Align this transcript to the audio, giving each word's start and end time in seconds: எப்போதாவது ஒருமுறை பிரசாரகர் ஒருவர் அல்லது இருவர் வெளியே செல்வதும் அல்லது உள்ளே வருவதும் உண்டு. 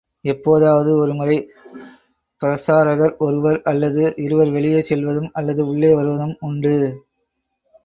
எப்போதாவது 0.25 0.91
ஒருமுறை 0.97 1.35
பிரசாரகர் 2.41 3.13
ஒருவர் 3.17 3.59
அல்லது 3.63 4.13
இருவர் 4.17 4.51
வெளியே 4.51 4.81
செல்வதும் 4.89 5.29
அல்லது 5.33 5.63
உள்ளே 5.67 5.93
வருவதும் 5.93 6.35
உண்டு. 6.39 6.75